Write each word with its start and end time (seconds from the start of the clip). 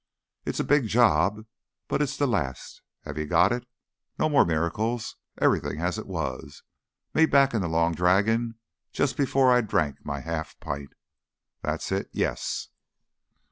It's 0.45 0.59
a 0.59 0.63
big 0.63 0.87
job, 0.87 1.45
but 1.87 2.01
it's 2.01 2.17
the 2.17 2.25
last. 2.25 2.81
Have 3.01 3.19
you 3.19 3.27
got 3.27 3.51
it? 3.51 3.67
No 4.17 4.29
more 4.29 4.45
miracles, 4.45 5.15
everything 5.37 5.79
as 5.79 5.99
it 5.99 6.07
was 6.07 6.63
me 7.13 7.27
back 7.27 7.53
in 7.53 7.61
the 7.61 7.67
Long 7.69 7.93
Dragon 7.93 8.55
just 8.91 9.15
before 9.15 9.51
I 9.51 9.61
drank 9.61 10.03
my 10.03 10.21
half 10.21 10.59
pint. 10.59 10.93
That's 11.61 11.91
it! 11.91 12.09
Yes." 12.13 12.69